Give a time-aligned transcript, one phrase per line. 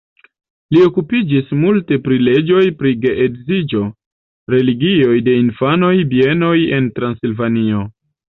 [0.75, 3.83] Li okupiĝis multe pri leĝoj pri geedziĝo,
[4.55, 7.85] religioj de infanoj, bienoj en Transilvanio.